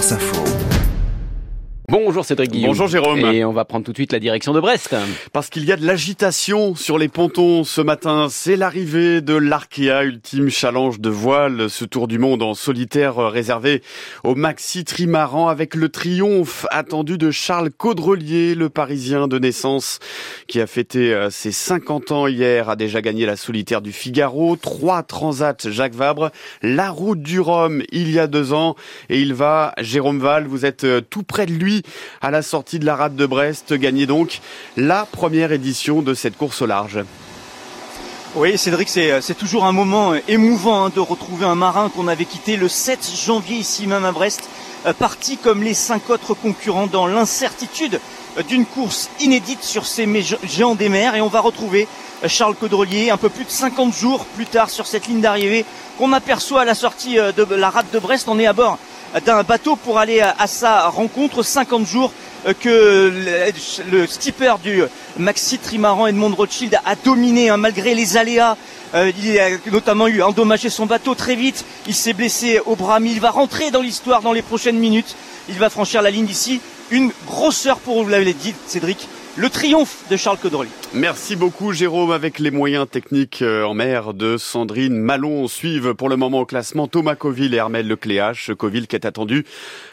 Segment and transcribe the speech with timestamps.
[0.00, 0.89] France Info.
[1.90, 2.68] Bonjour Cédric Guillaume.
[2.68, 3.18] Bonjour Jérôme.
[3.32, 4.94] Et on va prendre tout de suite la direction de Brest.
[5.32, 8.28] Parce qu'il y a de l'agitation sur les pontons ce matin.
[8.30, 13.82] C'est l'arrivée de l'Arkea, ultime challenge de voile, ce tour du monde en solitaire réservé
[14.22, 19.98] au maxi trimaran avec le triomphe attendu de Charles Caudrelier, le parisien de naissance
[20.46, 24.54] qui a fêté euh, ses 50 ans hier, a déjà gagné la solitaire du Figaro,
[24.54, 26.30] trois transats Jacques Vabre,
[26.62, 28.76] la route du Rhum il y a deux ans
[29.08, 31.79] et il va, Jérôme Val, vous êtes euh, tout près de lui
[32.20, 34.40] à la sortie de la rade de Brest, gagner donc
[34.76, 37.00] la première édition de cette course au large.
[38.36, 42.56] Oui, Cédric, c'est toujours un moment émouvant hein, de retrouver un marin qu'on avait quitté
[42.56, 44.48] le 7 janvier ici même à Brest,
[44.86, 48.00] euh, parti comme les cinq autres concurrents dans l'incertitude
[48.38, 50.08] euh, d'une course inédite sur ces
[50.44, 51.16] géants des mers.
[51.16, 51.88] Et on va retrouver
[52.22, 55.64] euh, Charles Caudrelier un peu plus de 50 jours plus tard sur cette ligne d'arrivée
[55.98, 58.28] qu'on aperçoit à la sortie de la rade de Brest.
[58.28, 58.78] On est à bord
[59.24, 62.12] d'un bateau pour aller à sa rencontre 50 jours
[62.46, 63.12] euh, que
[63.90, 64.82] le, skipper du
[65.18, 68.56] Maxi Trimaran Edmond Rothschild a dominé hein, malgré les aléas.
[68.94, 71.64] Euh, il a notamment eu endommagé son bateau très vite.
[71.86, 75.16] Il s'est blessé au bras, mais il va rentrer dans l'histoire dans les prochaines minutes.
[75.48, 76.60] Il va franchir la ligne d'ici.
[76.90, 80.70] Une grosseur pour, vous l'avez dit, Cédric, le triomphe de Charles Caudrelier.
[80.92, 86.08] Merci beaucoup Jérôme avec les moyens techniques euh, en mer de Sandrine Malon suivent pour
[86.08, 88.50] le moment au classement Thomas Coville et Armel Lecléache.
[88.54, 89.44] Coville qui est attendu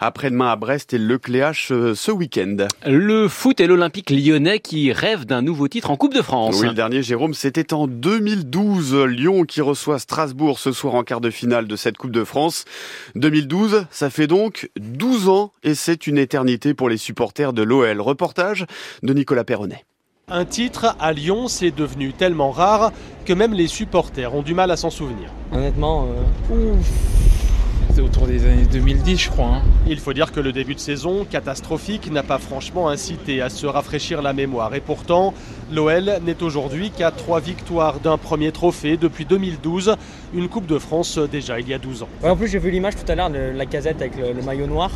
[0.00, 2.56] après-demain à Brest et Lecléache euh, ce week-end.
[2.86, 6.58] Le foot et l'Olympique lyonnais qui rêvent d'un nouveau titre en Coupe de France.
[6.60, 8.94] Oui, le dernier Jérôme, c'était en 2012.
[9.06, 12.66] Lyon qui reçoit Strasbourg ce soir en quart de finale de cette Coupe de France.
[13.14, 18.00] 2012, ça fait donc 12 ans et c'est une éternité pour les supporters de l'OL.
[18.00, 18.66] Reportage
[19.02, 19.84] de Nicolas Perronnet.
[20.26, 22.90] Un titre à Lyon, c'est devenu tellement rare
[23.24, 25.28] que même les supporters ont du mal à s'en souvenir.
[25.52, 26.08] Honnêtement,
[26.50, 26.74] euh,
[27.94, 29.46] c'est autour des années 2010, je crois.
[29.46, 29.62] Hein.
[29.86, 33.64] Il faut dire que le début de saison, catastrophique, n'a pas franchement incité à se
[33.64, 34.74] rafraîchir la mémoire.
[34.74, 35.34] Et pourtant,
[35.70, 39.94] l'OL n'est aujourd'hui qu'à trois victoires d'un premier trophée depuis 2012,
[40.34, 42.08] une Coupe de France déjà il y a 12 ans.
[42.24, 44.90] en plus, j'ai vu l'image tout à l'heure de la casette avec le maillot noir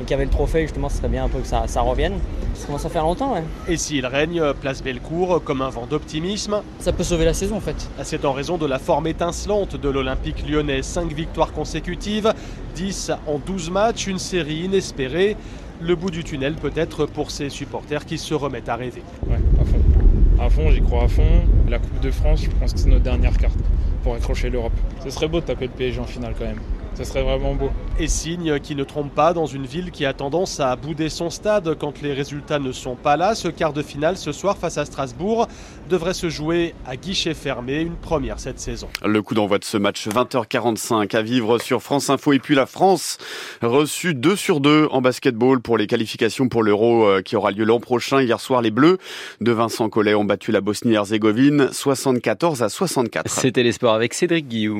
[0.00, 1.80] et qu'il y avait le trophée, justement, ce serait bien un peu que ça, ça
[1.80, 2.14] revienne.
[2.54, 3.42] Ça commence à faire longtemps, ouais.
[3.68, 7.60] Et s'il règne, place Bellecour, comme un vent d'optimisme Ça peut sauver la saison, en
[7.60, 7.88] fait.
[8.02, 10.82] C'est en raison de la forme étincelante de l'Olympique lyonnais.
[10.82, 12.32] 5 victoires consécutives,
[12.74, 15.36] 10 en 12 matchs, une série inespérée.
[15.80, 19.02] Le bout du tunnel peut-être pour ces supporters qui se remettent à rêver.
[19.26, 20.42] Ouais, à fond.
[20.42, 21.42] À fond, j'y crois à fond.
[21.68, 23.58] La Coupe de France, je pense que c'est notre dernière carte
[24.02, 24.72] pour accrocher l'Europe.
[25.04, 26.60] Ce serait beau de taper le PSG en finale quand même.
[26.96, 27.70] Ce serait vraiment beau.
[27.98, 31.28] Et signe qui ne trompe pas dans une ville qui a tendance à bouder son
[31.28, 33.34] stade quand les résultats ne sont pas là.
[33.34, 35.46] Ce quart de finale ce soir face à Strasbourg
[35.90, 38.88] devrait se jouer à guichet fermé, une première cette saison.
[39.04, 42.64] Le coup d'envoi de ce match 20h45 à vivre sur France Info et puis la
[42.64, 43.18] France
[43.62, 47.64] reçu 2 sur 2 en basketball pour les qualifications pour l'Euro euh, qui aura lieu
[47.64, 48.22] l'an prochain.
[48.22, 48.96] Hier soir, les Bleus
[49.42, 53.28] de Vincent Collet ont battu la Bosnie-Herzégovine 74 à 64.
[53.28, 54.74] C'était les sports avec Cédric Guillaume.